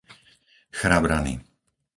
[0.77, 1.35] Chrabrany